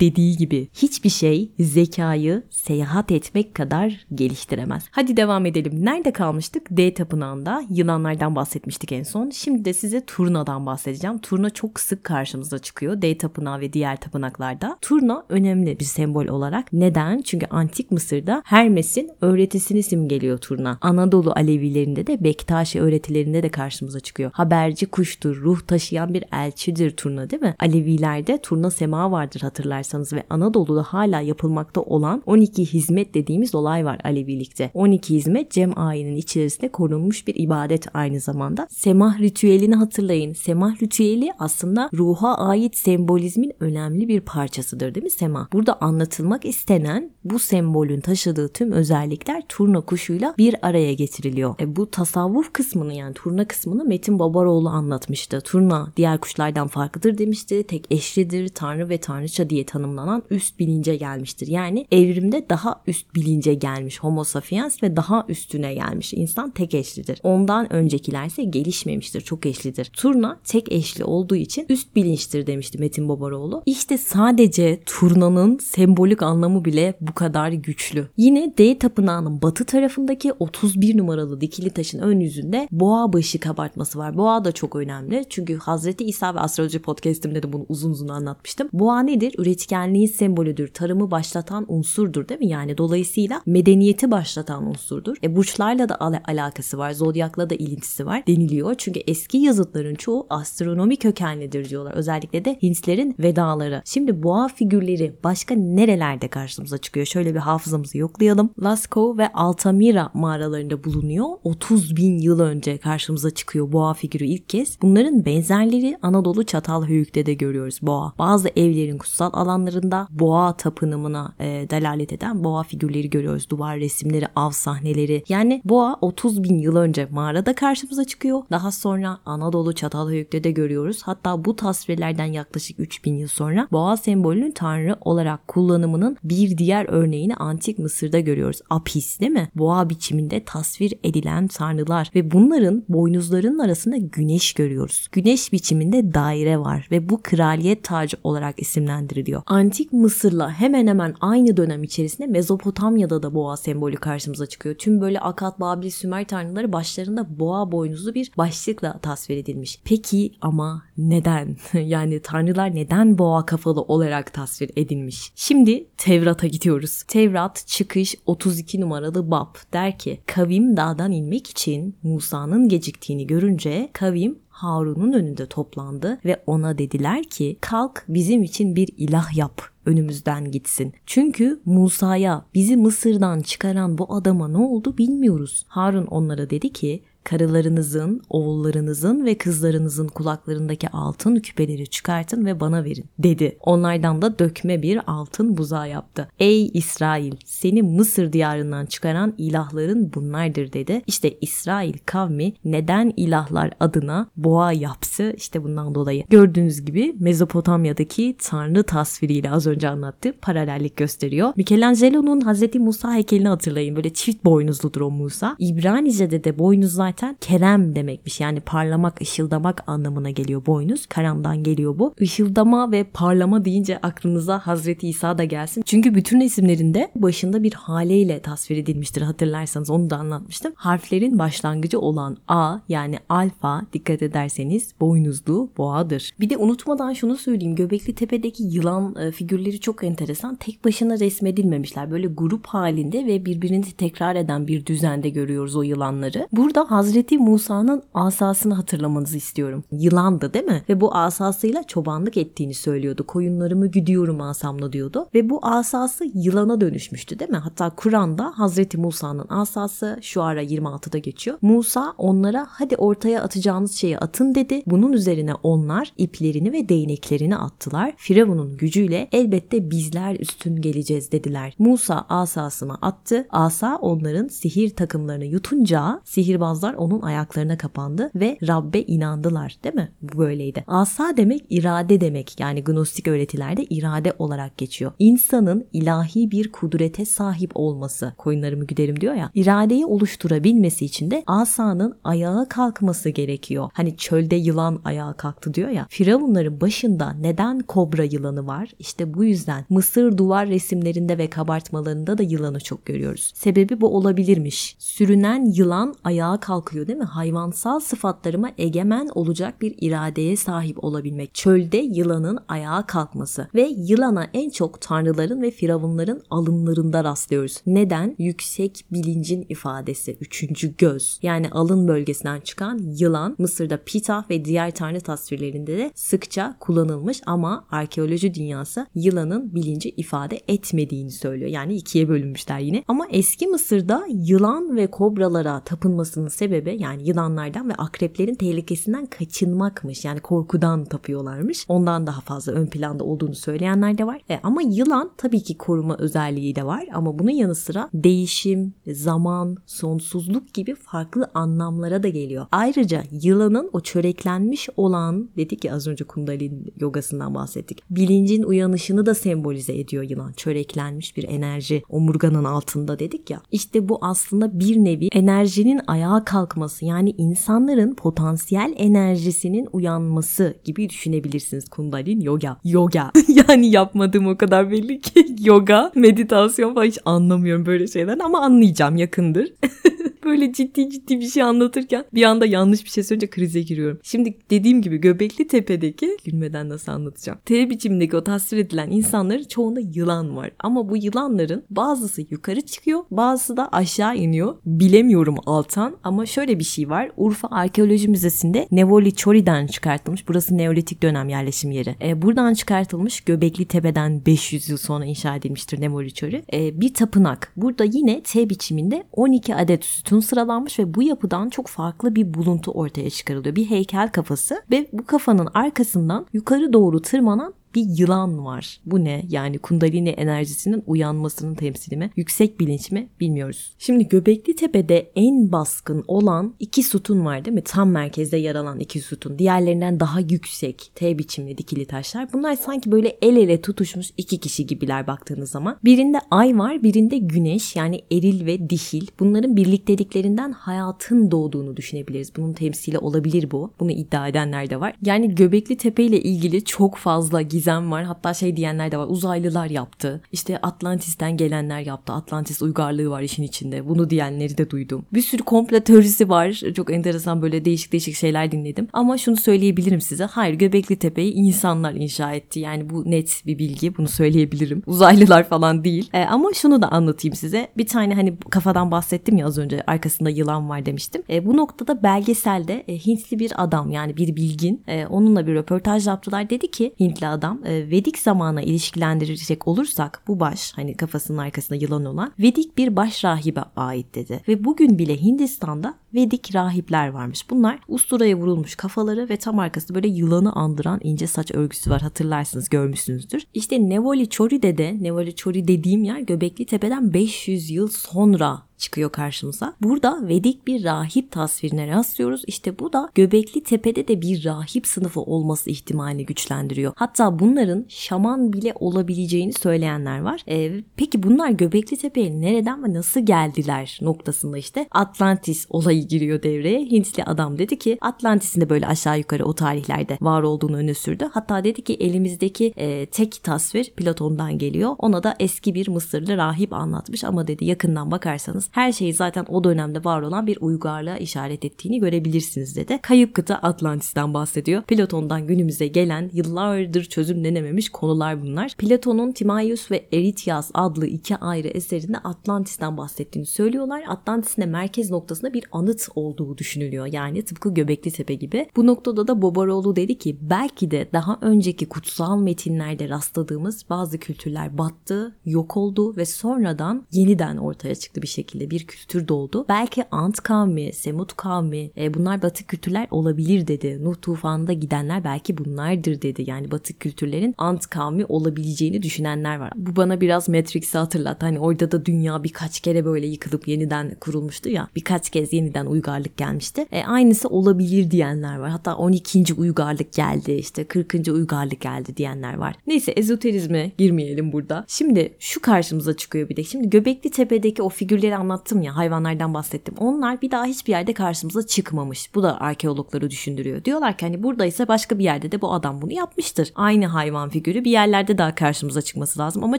[0.00, 4.84] dediği gibi hiçbir şey zekayı seyahat etmek kadar geliştiremez.
[4.90, 5.72] Hadi devam edelim.
[5.84, 6.66] Nerede kalmıştık?
[6.70, 9.30] D tapınağında yılanlardan bahsetmiştik en son.
[9.30, 11.18] Şimdi de size Turna'dan bahsedeceğim.
[11.18, 13.02] Turna çok sık karşımıza çıkıyor.
[13.02, 14.78] D tapınağı ve diğer tapınaklarda.
[14.80, 16.72] Turna önemli bir sembol olarak.
[16.72, 17.22] Neden?
[17.22, 20.78] Çünkü antik Mısır'da Hermes'in öğretisini simgeliyor Turna.
[20.80, 24.30] Anadolu Alevilerinde de Bektaşi öğretilerinde de karşımıza çıkıyor.
[24.34, 27.54] Haberci kuştur, ruh taşıyan bir elçidir Turna değil mi?
[27.60, 34.00] Alevilerde Turna sema vardır hatırlarsanız ve Anadolu'da hala yapılmakta olan 12 hizmet dediğimiz olay var
[34.04, 34.70] Alevilikte.
[34.74, 38.66] 12 hizmet cem ayinin içerisinde korunmuş bir ibadet aynı zamanda.
[38.70, 40.32] Semah ritüelini hatırlayın.
[40.32, 45.52] Semah ritüeli aslında ruha ait sembolizmin önemli bir parçasıdır değil mi semah?
[45.52, 51.54] Burada anlatılmak istenen bu sembolün taşıdığı tüm özellikler turna kuşuyla bir araya getiriliyor.
[51.60, 51.90] E bu
[52.38, 55.40] tasavvuf kısmını yani turna kısmını Metin Babaroğlu anlatmıştı.
[55.40, 57.62] Turna diğer kuşlardan farklıdır demişti.
[57.62, 61.46] Tek eşlidir, tanrı ve tanrıça diye tanımlanan üst bilince gelmiştir.
[61.46, 66.14] Yani evrimde daha üst bilince gelmiş homo sapiens ve daha üstüne gelmiş.
[66.14, 67.20] İnsan tek eşlidir.
[67.22, 69.90] Ondan öncekiler ise gelişmemiştir, çok eşlidir.
[69.92, 73.62] Turna tek eşli olduğu için üst bilinçtir demişti Metin Babaroğlu.
[73.66, 78.08] İşte sadece turnanın sembolik anlamı bile bu kadar güçlü.
[78.16, 84.16] Yine D tapınağının batı tarafındaki 31 numaralı dikili taşın ön yüzünde boğa başı kabartması var.
[84.18, 85.24] Boğa da çok önemli.
[85.28, 88.68] Çünkü Hazreti İsa ve Astroloji podcastimde de bunu uzun uzun anlatmıştım.
[88.72, 89.34] Boğa nedir?
[89.38, 90.68] Üretkenliğin sembolüdür.
[90.68, 92.48] Tarımı başlatan unsurdur değil mi?
[92.48, 95.16] Yani dolayısıyla medeniyeti başlatan unsurdur.
[95.24, 96.90] E burçlarla da al- alakası var.
[96.92, 98.74] Zodyakla da ilintisi var deniliyor.
[98.78, 101.92] Çünkü eski yazıtların çoğu astronomi kökenlidir diyorlar.
[101.92, 103.82] Özellikle de Hintlerin vedaları.
[103.84, 107.06] Şimdi boğa figürleri başka nerelerde karşımıza çıkıyor?
[107.06, 108.50] Şöyle bir hafızamızı yoklayalım.
[108.62, 111.26] Lascaux ve Altamira mağaralarında bulunuyor.
[111.44, 114.78] 30 bin yıl önce karşımıza çıkıyor boğa figürü ilk kez.
[114.82, 118.12] Bunların benzerleri Anadolu Çatalhöyük'te de görüyoruz boğa.
[118.18, 123.50] Bazı evlerin kutsal alanlarında boğa tapınımına e, delalet eden boğa figürleri görüyoruz.
[123.50, 125.24] Duvar resimleri, av sahneleri.
[125.28, 128.42] Yani boğa 30 bin yıl önce mağarada karşımıza çıkıyor.
[128.50, 131.02] Daha sonra Anadolu Çatalhöyük'te de görüyoruz.
[131.02, 137.34] Hatta bu tasvirlerden yaklaşık 3000 yıl sonra boğa sembolünün tanrı olarak kullanımının bir diğer örneğini
[137.34, 138.60] antik Mısır'da görüyoruz.
[138.70, 139.48] Apis değil mi?
[139.54, 142.07] Boğa biçiminde tasvir edilen tanrılar.
[142.14, 145.08] Ve bunların boynuzlarının arasında güneş görüyoruz.
[145.12, 149.42] Güneş biçiminde daire var ve bu kraliyet tacı olarak isimlendiriliyor.
[149.46, 154.74] Antik Mısır'la hemen hemen aynı dönem içerisinde Mezopotamya'da da boğa sembolü karşımıza çıkıyor.
[154.74, 159.80] Tüm böyle Akat, Babil, Sümer tanrıları başlarında boğa boynuzlu bir başlıkla tasvir edilmiş.
[159.84, 161.56] Peki ama neden?
[161.72, 165.32] yani tanrılar neden boğa kafalı olarak tasvir edilmiş?
[165.34, 167.02] Şimdi Tevrat'a gidiyoruz.
[167.02, 174.38] Tevrat çıkış 32 numaralı bab der ki kavim dağdan inmek için Musa'nın geciktiğini görünce kavim
[174.48, 180.92] Harun'un önünde toplandı ve ona dediler ki kalk bizim için bir ilah yap önümüzden gitsin.
[181.06, 185.64] Çünkü Musa'ya bizi Mısır'dan çıkaran bu adama ne oldu bilmiyoruz.
[185.68, 193.04] Harun onlara dedi ki karılarınızın, oğullarınızın ve kızlarınızın kulaklarındaki altın küpeleri çıkartın ve bana verin
[193.18, 193.58] dedi.
[193.60, 196.28] Onlardan da dökme bir altın buzağı yaptı.
[196.38, 201.02] Ey İsrail seni Mısır diyarından çıkaran ilahların bunlardır dedi.
[201.06, 206.24] İşte İsrail kavmi neden ilahlar adına boğa yapsı işte bundan dolayı.
[206.30, 211.52] Gördüğünüz gibi Mezopotamya'daki tanrı tasviriyle az önce anlattı paralellik gösteriyor.
[211.56, 213.96] Michelangelo'nun Hazreti Musa heykelini hatırlayın.
[213.96, 215.56] Böyle çift boynuzludur o Musa.
[215.58, 218.40] İbranice'de de boynuz zaten kerem demekmiş.
[218.40, 221.06] Yani parlamak, ışıldamak anlamına geliyor boynuz.
[221.06, 222.14] Karamdan geliyor bu.
[222.18, 225.82] Işıldama ve parlama deyince aklınıza Hazreti İsa da gelsin.
[225.86, 230.72] Çünkü bütün resimlerinde başında bir haleyle tasvir edilmiştir hatırlarsanız onu da anlatmıştım.
[230.76, 236.30] Harflerin başlangıcı olan A yani alfa dikkat ederseniz boynuzlu boğadır.
[236.40, 237.76] Bir de unutmadan şunu söyleyeyim.
[237.76, 240.56] Göbekli Tepe'deki yılan e, figürleri çok enteresan.
[240.56, 242.10] Tek başına resmedilmemişler.
[242.10, 246.48] Böyle grup halinde ve birbirini tekrar eden bir düzende görüyoruz o yılanları.
[246.52, 249.84] Burada Hazreti Musa'nın asasını hatırlamanızı istiyorum.
[249.90, 250.82] Yılandı değil mi?
[250.88, 253.26] Ve bu asasıyla çobanlık ettiğini söylüyordu.
[253.26, 255.28] Koyunlarımı güdüyorum asamla diyordu.
[255.34, 257.56] Ve bu asası yılana dönüşmüştü değil mi?
[257.56, 261.58] Hatta Kur'an'da Hazreti Musa'nın asası şu ara 26'da geçiyor.
[261.62, 264.82] Musa onlara hadi ortaya atacağınız şeyi atın dedi.
[264.86, 268.14] Bunun üzerine onlar iplerini ve değneklerini attılar.
[268.16, 271.74] Firavun'un gücüyle elbette bizler üstün geleceğiz dediler.
[271.78, 273.46] Musa asasını attı.
[273.50, 280.12] Asa onların sihir takımlarını yutunca sihirbazlar onun ayaklarına kapandı ve Rabbe inandılar değil mi?
[280.22, 280.84] Bu böyleydi.
[280.86, 285.12] Asa demek irade demek yani gnostik öğretilerde irade olarak geçiyor.
[285.18, 292.18] İnsanın ilahi bir kudrete sahip olması koyunlarımı güderim diyor ya iradeyi oluşturabilmesi için de asanın
[292.24, 293.90] ayağa kalkması gerekiyor.
[293.92, 296.06] Hani çölde yılan ayağa kalktı diyor ya.
[296.08, 298.90] Firavunların başında neden kobra yılanı var?
[298.98, 303.52] İşte bu yüzden Mısır duvar resimlerinde ve kabartmalarında da yılanı çok görüyoruz.
[303.54, 304.96] Sebebi bu olabilirmiş.
[304.98, 307.24] Sürünen yılan ayağa kalkıyor değil mi?
[307.24, 311.54] Hayvansal sıfatlarıma egemen olacak bir iradeye sahip olabilmek.
[311.54, 317.80] Çölde yılanın ayağa kalkması ve yılana en çok tanrıların ve firavunların alınlarında rastlıyoruz.
[317.86, 318.36] Neden?
[318.38, 320.38] Yüksek bilincin ifadesi.
[320.40, 321.38] Üçüncü göz.
[321.42, 327.86] Yani alın bölgesinden çıkan yılan Mısır'da Ptah ve diğer tanrı tasvirlerinde de sıkça kullanılmış ama
[327.90, 331.70] arkeoloji dünyası yılanın bilinci ifade etmediğini söylüyor.
[331.70, 333.04] Yani ikiye bölünmüşler yine.
[333.08, 340.24] Ama eski Mısır'da yılan ve kobralara tapınmasının sebebi yani yılanlardan ve akreplerin tehlikesinden kaçınmakmış.
[340.24, 341.84] Yani korkudan tapıyorlarmış.
[341.88, 344.40] Ondan daha fazla ön planda olduğunu söyleyenler de var.
[344.50, 349.76] E, ama yılan tabii ki koruma özelliği de var ama bunun yanı sıra değişim, zaman,
[349.86, 352.66] sonsuzluk gibi farklı anlamlara da geliyor.
[352.72, 358.02] Ayrıca yılanın o çöreklenmiş olan dedik ya az önce kundalini yogasından bahsettik.
[358.10, 360.52] Bilincin uyanışını da sembolize ediyor yılan.
[360.52, 363.60] Çöreklenmiş bir enerji omurganın altında dedik ya.
[363.72, 366.57] İşte bu aslında bir nevi enerjinin ayağa kalkması
[367.04, 372.76] yani insanların potansiyel enerjisinin uyanması gibi düşünebilirsiniz kundalin yoga.
[372.84, 373.32] Yoga.
[373.68, 379.16] yani yapmadığım o kadar belli ki yoga, meditasyon falan hiç anlamıyorum böyle şeyler ama anlayacağım
[379.16, 379.72] yakındır.
[380.48, 384.20] böyle ciddi ciddi bir şey anlatırken bir anda yanlış bir şey söyleyince krize giriyorum.
[384.22, 387.58] Şimdi dediğim gibi Göbekli Tepe'deki gülmeden nasıl anlatacağım.
[387.64, 390.70] T biçimindeki o tasvir edilen insanların çoğunda yılan var.
[390.78, 394.76] Ama bu yılanların bazısı yukarı çıkıyor bazısı da aşağı iniyor.
[394.86, 397.30] Bilemiyorum altan ama şöyle bir şey var.
[397.36, 400.48] Urfa Arkeoloji Müzesi'nde Nevoli Çori'den çıkartılmış.
[400.48, 402.16] Burası Neolitik dönem yerleşim yeri.
[402.22, 406.64] E, buradan çıkartılmış Göbekli Tepe'den 500 yıl sonra inşa edilmiştir Nevoli Çori.
[406.72, 407.72] E, bir tapınak.
[407.76, 412.90] Burada yine T biçiminde 12 adet sütun sıralanmış ve bu yapıdan çok farklı bir buluntu
[412.90, 413.76] ortaya çıkarılıyor.
[413.76, 419.00] Bir heykel kafası ve bu kafanın arkasından yukarı doğru tırmanan bir yılan var.
[419.06, 419.44] Bu ne?
[419.48, 422.30] Yani kundalini enerjisinin uyanmasının temsili mi?
[422.36, 423.28] Yüksek bilinç mi?
[423.40, 423.92] Bilmiyoruz.
[423.98, 427.82] Şimdi Göbekli Tepe'de en baskın olan iki sütun var değil mi?
[427.82, 429.58] Tam merkezde yer alan iki sütun.
[429.58, 432.52] Diğerlerinden daha yüksek T biçimli dikili taşlar.
[432.52, 435.98] Bunlar sanki böyle el ele tutuşmuş iki kişi gibiler baktığınız zaman.
[436.04, 439.26] Birinde ay var, birinde güneş yani eril ve dişil.
[439.40, 442.56] Bunların birlikteliklerinden hayatın doğduğunu düşünebiliriz.
[442.56, 443.92] Bunun temsili olabilir bu.
[444.00, 445.14] Bunu iddia edenler de var.
[445.24, 448.24] Yani Göbekli Tepe ile ilgili çok fazla gizem var.
[448.24, 449.26] Hatta şey diyenler de var.
[449.28, 450.40] Uzaylılar yaptı.
[450.52, 452.32] İşte Atlantis'ten gelenler yaptı.
[452.32, 454.08] Atlantis uygarlığı var işin içinde.
[454.08, 455.24] Bunu diyenleri de duydum.
[455.32, 456.72] Bir sürü komplo teorisi var.
[456.96, 459.08] Çok enteresan böyle değişik değişik şeyler dinledim.
[459.12, 460.44] Ama şunu söyleyebilirim size.
[460.44, 462.80] Hayır Göbekli Tepe'yi insanlar inşa etti.
[462.80, 464.16] Yani bu net bir bilgi.
[464.16, 465.02] Bunu söyleyebilirim.
[465.06, 466.30] Uzaylılar falan değil.
[466.32, 467.88] E, ama şunu da anlatayım size.
[467.96, 471.42] Bir tane hani kafadan bahsettim ya az önce arkasında yılan var demiştim.
[471.50, 476.26] E, bu noktada belgeselde e, Hintli bir adam yani bir bilgin e, onunla bir röportaj
[476.26, 476.70] yaptılar.
[476.70, 482.24] Dedi ki Hintli adam e, Vedik zamana ilişkilendirecek olursak bu baş hani kafasının arkasında yılan
[482.24, 484.60] olan Vedik bir baş rahibe ait dedi.
[484.68, 487.70] Ve bugün bile Hindistan'da Vedik rahipler varmış.
[487.70, 492.22] Bunlar usturaya vurulmuş kafaları ve tam arkasında böyle yılanı andıran ince saç örgüsü var.
[492.22, 493.62] Hatırlarsınız görmüşsünüzdür.
[493.74, 499.94] İşte Nevoli Chori'de de Nevoli Chori dediğim yer Göbekli Tepe'den 500 yıl sonra çıkıyor karşımıza.
[500.02, 502.62] Burada Vedik bir rahip tasvirine rastlıyoruz.
[502.66, 507.12] İşte bu da Göbekli Tepe'de de bir rahip sınıfı olması ihtimalini güçlendiriyor.
[507.16, 510.60] Hatta bunların şaman bile olabileceğini söyleyenler var.
[510.68, 517.00] Ee, peki bunlar Göbekli Tepe'ye nereden ve nasıl geldiler noktasında işte Atlantis olayı giriyor devreye.
[517.00, 521.48] Hintli adam dedi ki Atlantis'in de böyle aşağı yukarı o tarihlerde var olduğunu öne sürdü.
[521.52, 525.16] Hatta dedi ki elimizdeki e, tek tasvir Platon'dan geliyor.
[525.18, 529.84] Ona da eski bir Mısırlı rahip anlatmış ama dedi yakından bakarsanız her şeyi zaten o
[529.84, 533.18] dönemde var olan bir uygarlığa işaret ettiğini görebilirsiniz dedi.
[533.22, 535.02] Kayıp kıta Atlantis'ten bahsediyor.
[535.02, 538.94] Platon'dan günümüze gelen yıllardır çözümlenememiş konular bunlar.
[538.98, 544.22] Platon'un Timaios ve Eritias adlı iki ayrı eserinde Atlantis'ten bahsettiğini söylüyorlar.
[544.28, 547.26] Atlantis'in de merkez noktasında bir anıt olduğu düşünülüyor.
[547.26, 548.86] Yani tıpkı Göbekli Tepe gibi.
[548.96, 554.98] Bu noktada da Bobaroğlu dedi ki belki de daha önceki kutsal metinlerde rastladığımız bazı kültürler
[554.98, 559.86] battı, yok oldu ve sonradan yeniden ortaya çıktı bir şekilde bir kültür doğdu.
[559.88, 564.24] Belki Ant kavmi, Semut kavmi e, bunlar batık kültürler olabilir dedi.
[564.24, 566.64] Nuh tufanında gidenler belki bunlardır dedi.
[566.66, 569.92] Yani batık kültürlerin Ant kavmi olabileceğini düşünenler var.
[569.96, 571.66] Bu bana biraz Matrix'i hatırlattı.
[571.66, 575.08] Hani orada da dünya birkaç kere böyle yıkılıp yeniden kurulmuştu ya.
[575.16, 577.06] Birkaç kez yeniden uygarlık gelmişti.
[577.12, 578.90] E, aynısı olabilir diyenler var.
[578.90, 579.74] Hatta 12.
[579.74, 581.34] uygarlık geldi işte 40.
[581.48, 582.96] uygarlık geldi diyenler var.
[583.06, 585.04] Neyse ezoterizme girmeyelim burada.
[585.08, 586.84] Şimdi şu karşımıza çıkıyor bir de.
[586.84, 590.14] Şimdi Göbekli Tepe'deki o figürleri anlattım ya hayvanlardan bahsettim.
[590.18, 592.54] Onlar bir daha hiçbir yerde karşımıza çıkmamış.
[592.54, 594.04] Bu da arkeologları düşündürüyor.
[594.04, 596.92] Diyorlar ki hani buradaysa başka bir yerde de bu adam bunu yapmıştır.
[596.94, 599.98] Aynı hayvan figürü bir yerlerde daha karşımıza çıkması lazım ama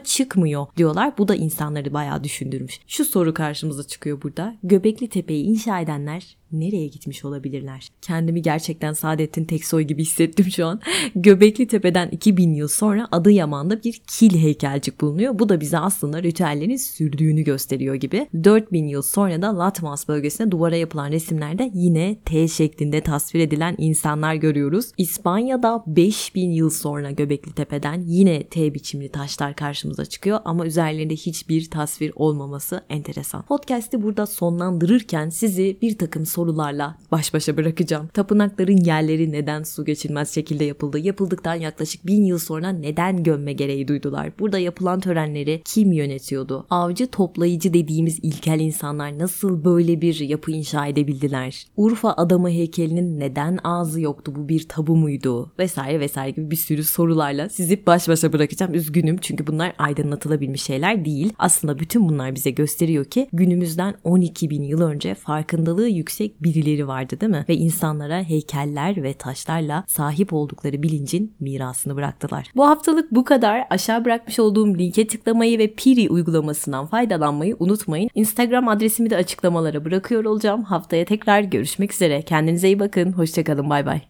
[0.00, 1.12] çıkmıyor diyorlar.
[1.18, 2.80] Bu da insanları bayağı düşündürmüş.
[2.86, 4.56] Şu soru karşımıza çıkıyor burada.
[4.62, 7.88] Göbekli Tepe'yi inşa edenler nereye gitmiş olabilirler?
[8.02, 10.80] Kendimi gerçekten Saadettin Teksoy gibi hissettim şu an.
[11.14, 15.38] Göbekli Tepe'den 2000 yıl sonra Adıyaman'da bir kil heykelcik bulunuyor.
[15.38, 18.26] Bu da bize aslında ritüellerin sürdüğünü gösteriyor gibi.
[18.60, 24.34] 4000 yıl sonra da Latmas bölgesine duvara yapılan resimlerde yine T şeklinde tasvir edilen insanlar
[24.34, 24.92] görüyoruz.
[24.98, 31.70] İspanya'da 5000 yıl sonra Göbekli Tepe'den yine T biçimli taşlar karşımıza çıkıyor ama üzerlerinde hiçbir
[31.70, 33.42] tasvir olmaması enteresan.
[33.42, 38.08] Podcast'i burada sonlandırırken sizi bir takım sorularla baş başa bırakacağım.
[38.08, 40.98] Tapınakların yerleri neden su geçirmez şekilde yapıldı?
[40.98, 44.32] Yapıldıktan yaklaşık bin yıl sonra neden gömme gereği duydular?
[44.38, 46.66] Burada yapılan törenleri kim yönetiyordu?
[46.70, 48.18] Avcı toplayıcı dediğimiz
[48.50, 51.66] ilkel insanlar nasıl böyle bir yapı inşa edebildiler?
[51.76, 54.32] Urfa adamı heykelinin neden ağzı yoktu?
[54.36, 55.52] Bu bir tabu muydu?
[55.58, 58.74] Vesaire vesaire gibi bir sürü sorularla sizi baş başa bırakacağım.
[58.74, 61.32] Üzgünüm çünkü bunlar aydınlatılabilmiş şeyler değil.
[61.38, 67.20] Aslında bütün bunlar bize gösteriyor ki günümüzden 12 bin yıl önce farkındalığı yüksek birileri vardı
[67.20, 67.44] değil mi?
[67.48, 72.50] Ve insanlara heykeller ve taşlarla sahip oldukları bilincin mirasını bıraktılar.
[72.56, 73.66] Bu haftalık bu kadar.
[73.70, 78.10] Aşağı bırakmış olduğum linke tıklamayı ve Piri uygulamasından faydalanmayı unutmayın.
[78.30, 80.62] Instagram adresimi de açıklamalara bırakıyor olacağım.
[80.64, 82.22] Haftaya tekrar görüşmek üzere.
[82.22, 83.12] Kendinize iyi bakın.
[83.12, 83.70] Hoşçakalın.
[83.70, 84.00] Bay bay.